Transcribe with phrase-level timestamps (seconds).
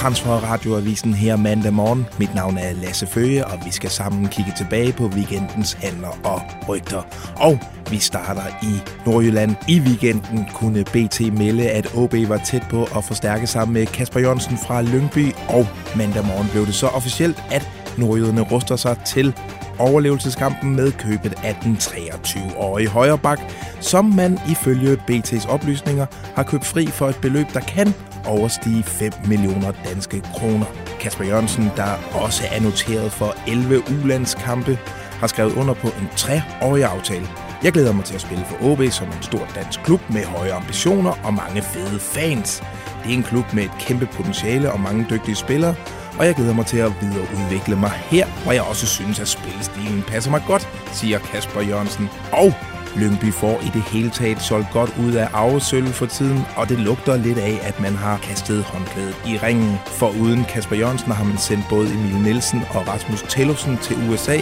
[0.00, 2.06] Velkommen Transfer Radioavisen her mandag morgen.
[2.18, 6.42] Mit navn er Lasse Føge, og vi skal sammen kigge tilbage på weekendens handler og
[6.68, 7.02] rygter.
[7.36, 7.58] Og
[7.90, 9.56] vi starter i Nordjylland.
[9.68, 14.20] I weekenden kunne BT melde, at OB var tæt på at forstærke sammen med Kasper
[14.20, 15.32] Jørgensen fra Lyngby.
[15.48, 19.34] Og mandag morgen blev det så officielt, at nordjyderne ruster sig til
[19.80, 23.40] overlevelseskampen med købet af den 23-årige højreback,
[23.80, 27.94] som man ifølge BT's oplysninger har købt fri for et beløb, der kan
[28.26, 30.66] overstige 5 millioner danske kroner.
[31.00, 34.78] Kasper Jørgensen, der også er noteret for 11 ulandskampe,
[35.20, 37.26] har skrevet under på en 3-årig aftale.
[37.62, 40.52] Jeg glæder mig til at spille for OB som en stor dansk klub med høje
[40.52, 42.62] ambitioner og mange fede fans.
[43.02, 45.74] Det er en klub med et kæmpe potentiale og mange dygtige spillere,
[46.20, 50.02] og jeg glæder mig til at videreudvikle mig her, hvor jeg også synes, at spillestilen
[50.02, 52.08] passer mig godt, siger Kasper Jørgensen.
[52.32, 52.54] Og
[52.96, 56.78] Lyngby får i det hele taget solgt godt ud af arvesølv for tiden, og det
[56.78, 59.78] lugter lidt af, at man har kastet håndklædet i ringen.
[59.86, 64.38] For uden Kasper Jørgensen har man sendt både Emil Nielsen og Rasmus Tellufsen til USA,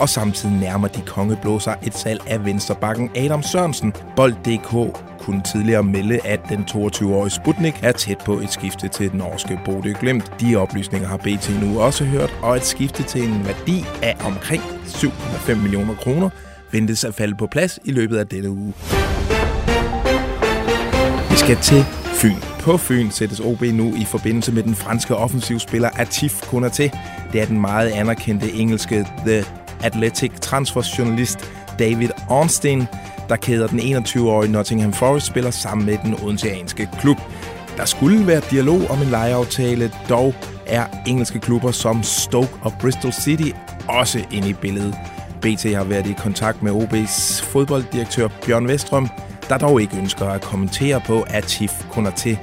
[0.00, 3.92] og samtidig nærmer de kongeblå sig et salg af vensterbakken Adam Sørensen.
[4.16, 9.18] Bold.dk kunne tidligere melde, at den 22-årige Sputnik er tæt på et skifte til den
[9.18, 10.32] norske Bodø Glimt.
[10.40, 14.62] De oplysninger har BT nu også hørt, og et skifte til en værdi af omkring
[14.62, 16.30] 7,5 millioner kroner
[16.72, 18.74] ventes at falde på plads i løbet af denne uge.
[21.30, 22.36] Vi skal til Fyn.
[22.60, 26.98] På Fyn sættes OB nu i forbindelse med den franske offensivspiller Atif Konaté.
[27.32, 29.44] Det er den meget anerkendte engelske The
[29.82, 31.38] Athletic transferjournalist
[31.78, 32.86] David Ornstein,
[33.28, 37.16] der kæder den 21-årige Nottingham Forest-spiller sammen med den odenseanske klub.
[37.76, 40.34] Der skulle være dialog om en lejeaftale, dog
[40.66, 43.50] er engelske klubber som Stoke og Bristol City
[43.88, 44.94] også inde i billedet.
[45.40, 49.08] BT har været i kontakt med OB's fodbolddirektør Bjørn Vestrøm,
[49.48, 52.36] der dog ikke ønsker at kommentere på, at Chief Konaté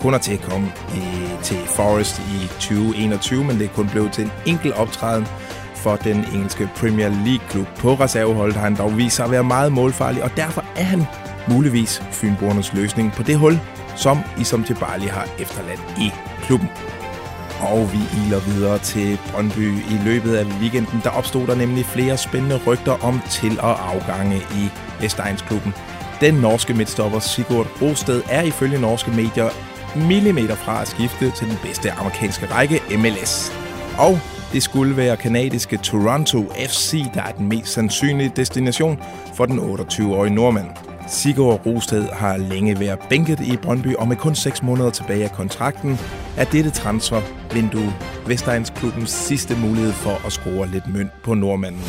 [0.00, 1.00] Konaté kom i,
[1.42, 5.26] til Forest i 2021, men det kun blev til en enkelt optræden
[5.74, 7.66] for den engelske Premier League-klub.
[7.66, 11.02] På reserveholdet har han dog vist sig at være meget målfarlig, og derfor er han
[11.48, 13.60] muligvis Fynbornernes løsning på det hul,
[13.96, 16.10] som Isam Tibali har efterladt i
[16.42, 16.68] klubben.
[17.60, 21.00] Og vi iler videre til Brøndby i løbet af weekenden.
[21.04, 25.74] Der opstod der nemlig flere spændende rygter om til- og afgange i Vestegnsklubben.
[26.20, 29.48] Den norske midtstopper Sigurd Rosted er ifølge norske medier
[29.96, 33.52] millimeter fra at skifte til den bedste amerikanske række MLS.
[33.98, 34.18] Og
[34.52, 39.02] det skulle være kanadiske Toronto FC, der er den mest sandsynlige destination
[39.34, 40.85] for den 28-årige nordmand.
[41.08, 45.32] Sigurd Rosted har længe været bænket i Brøndby, og med kun 6 måneder tilbage af
[45.32, 45.98] kontrakten,
[46.36, 47.92] er dette transfervindue
[48.26, 51.82] Vestegns klubbens sidste mulighed for at score lidt mønt på nordmanden.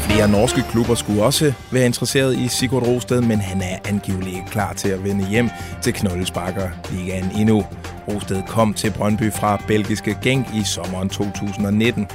[0.00, 4.50] Flere norske klubber skulle også være interesseret i Sigurd Rosted, men han er angiveligt ikke
[4.50, 5.50] klar til at vende hjem
[5.82, 7.64] til Knoldesbakker Ligaen endnu.
[8.08, 12.06] Rosted kom til Brøndby fra belgiske Genk i sommeren 2019.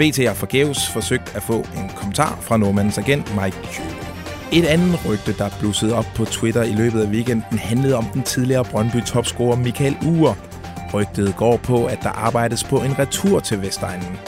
[0.00, 3.96] BT har forgæves forsøgt at få en kommentar fra nordmandens agent Mike Kjøle.
[4.52, 8.22] Et andet rygte, der blussede op på Twitter i løbet af weekenden, handlede om den
[8.22, 10.34] tidligere Brøndby-topscorer Michael Ure.
[10.94, 14.18] Rygtet går på, at der arbejdes på en retur til Vestegnen.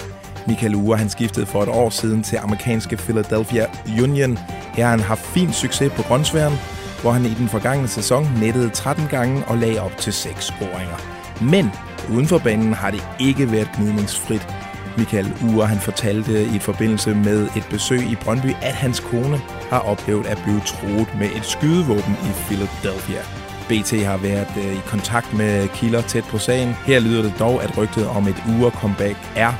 [0.46, 3.66] Michael Ure han skiftede for et år siden til amerikanske Philadelphia
[4.02, 4.38] Union.
[4.74, 6.54] Her har han haft fin succes på grønsværen,
[7.02, 10.96] hvor han i den forgangne sæson nettede 13 gange og lagde op til 6 scoringer.
[11.40, 11.70] Men
[12.10, 14.48] uden for banen har det ikke været gnidningsfrit.
[14.98, 19.38] Michael Ure han fortalte i forbindelse med et besøg i Brøndby, at hans kone
[19.70, 23.22] har oplevet at blive troet med et skydevåben i Philadelphia.
[23.68, 26.74] BT har været øh, i kontakt med kilder tæt på sagen.
[26.86, 29.52] Her lyder det dog, at rygtet om et Ure comeback er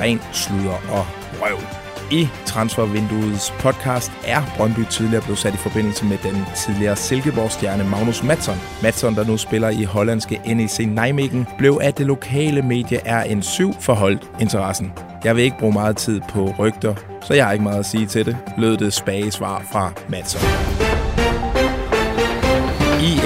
[0.00, 1.06] ren sludder og
[1.40, 1.79] røv.
[2.10, 8.22] I transfervinduets podcast er Brøndby tidligere blevet sat i forbindelse med den tidligere Silkeborg-stjerne Magnus
[8.22, 8.56] Matson.
[8.82, 14.30] Matson, der nu spiller i hollandske NEC Nijmegen, blev af det lokale medie RN7 forholdt
[14.40, 14.92] interessen.
[15.24, 18.06] Jeg vil ikke bruge meget tid på rygter, så jeg har ikke meget at sige
[18.06, 20.89] til det, lød det spage svar fra Matson.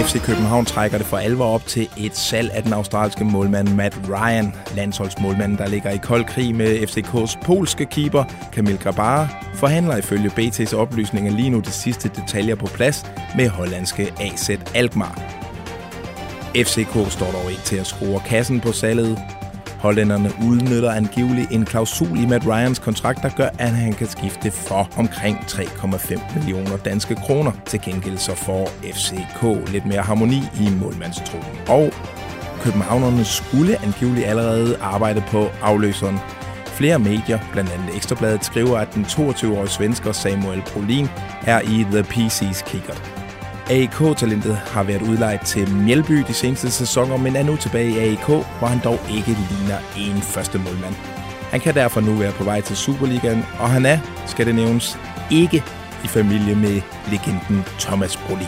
[0.05, 4.01] FC København trækker det for alvor op til et salg af den australske målmand Matt
[4.09, 10.31] Ryan, landsholdsmålmanden, der ligger i kold krig med FCK's polske keeper Kamil Grabara, forhandler ifølge
[10.31, 13.07] BT's oplysninger lige nu de sidste detaljer på plads
[13.37, 15.23] med hollandske AZ Alkmaar.
[16.57, 19.19] FCK står dog ikke til at skrue kassen på salget.
[19.85, 24.51] Hollænderne udnytter angiveligt en klausul i Matt Ryans kontrakt, der gør, at han kan skifte
[24.51, 27.53] for omkring 3,5 millioner danske kroner.
[27.67, 31.51] Til gengæld så får FCK lidt mere harmoni i målmandstruppen.
[31.69, 31.93] Og
[32.61, 36.19] københavnerne skulle angiveligt allerede arbejde på afløseren.
[36.67, 41.09] Flere medier, blandt andet Ekstrabladet, skriver, at den 22-årige svensker Samuel Brolin
[41.47, 43.14] er i The PC's kikkert.
[43.71, 48.27] AIK-talentet har været udlejet til Mjelby de seneste sæsoner, men er nu tilbage i AIK,
[48.27, 50.95] hvor han dog ikke ligner en første målmand.
[51.51, 54.99] Han kan derfor nu være på vej til Superligaen, og han er, skal det nævnes,
[55.31, 55.65] ikke
[56.05, 56.81] i familie med
[57.11, 58.47] legenden Thomas Brolin.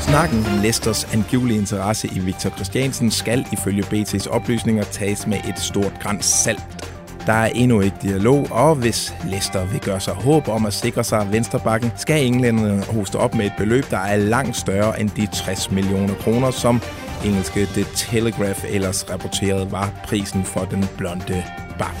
[0.00, 5.58] Snakken om Leicesters angivelige interesse i Victor Christiansen skal ifølge BT's oplysninger tages med et
[5.58, 6.79] stort græns salt.
[7.26, 11.04] Der er endnu ikke dialog, og hvis Leicester vil gøre sig håb om at sikre
[11.04, 15.26] sig venstrebakken, skal englænderne hoste op med et beløb, der er langt større end de
[15.26, 16.80] 60 millioner kroner, som
[17.24, 21.44] engelske The Telegraph ellers rapporterede var prisen for den blonde
[21.78, 21.94] bak.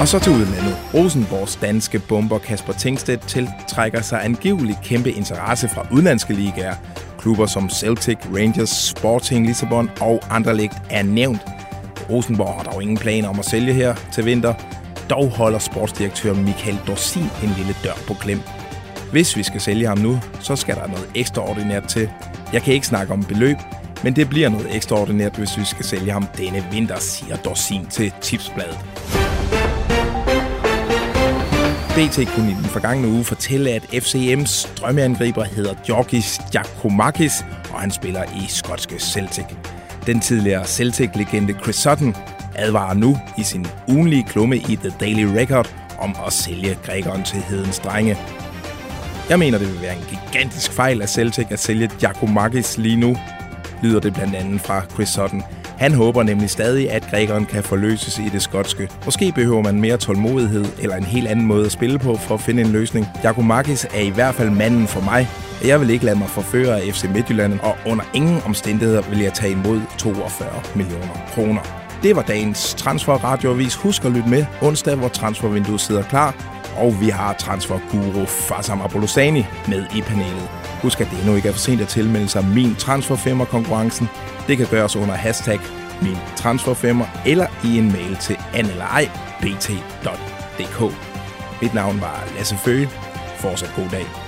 [0.00, 0.76] Og så til udlandet.
[0.94, 6.74] Rosenborgs danske bomber Kasper Tingstedt tiltrækker sig angiveligt kæmpe interesse fra udlandske ligaer.
[7.18, 11.40] Klubber som Celtic, Rangers, Sporting Lissabon og Anderlecht er nævnt–
[12.10, 14.54] Rosenborg har dog ingen planer om at sælge her til vinter.
[15.10, 18.40] Dog holder sportsdirektør Michael Dorsin en lille dør på klem.
[19.12, 22.10] Hvis vi skal sælge ham nu, så skal der noget ekstraordinært til.
[22.52, 23.56] Jeg kan ikke snakke om beløb,
[24.04, 28.12] men det bliver noget ekstraordinært, hvis vi skal sælge ham denne vinter, siger Dorsin til
[28.20, 28.78] Tipsbladet.
[31.98, 37.90] BT kunne i den forgangne uge fortælle, at FCM's drømmeangriber hedder Georgis Giacomakis, og han
[37.90, 39.46] spiller i skotske Celtic.
[40.08, 42.16] Den tidligere Celtic-legende Chris Sutton
[42.54, 47.38] advarer nu i sin ugenlige klumme i The Daily Record om at sælge grækeren til
[47.38, 48.16] hedens drenge.
[49.28, 53.16] Jeg mener, det vil være en gigantisk fejl af Celtic at sælge Giacomakis lige nu,
[53.82, 55.42] lyder det blandt andet fra Chris Sutton.
[55.78, 58.88] Han håber nemlig stadig, at grækeren kan forløses i det skotske.
[59.04, 62.40] Måske behøver man mere tålmodighed eller en helt anden måde at spille på for at
[62.40, 63.06] finde en løsning.
[63.20, 65.28] Giacomakis er i hvert fald manden for mig,
[65.64, 69.32] jeg vil ikke lade mig forføre af FC Midtjylland, og under ingen omstændigheder vil jeg
[69.32, 71.60] tage imod 42 millioner kroner.
[72.02, 73.74] Det var dagens Transfer Radioavis.
[73.74, 76.34] Husk at lytte med onsdag, hvor transfervinduet sidder klar.
[76.76, 80.48] Og vi har transferguru Fasam Abolosani med i panelet.
[80.82, 84.08] Husk, at det endnu ikke er for sent at tilmelde sig min transferfemmer konkurrencen.
[84.46, 85.58] Det kan gøres under hashtag
[86.02, 89.74] min transferfemmer eller i en mail til anelej.bt.dk.
[91.62, 92.88] Mit navn var Lasse Føge.
[93.36, 94.27] Fortsat god dag.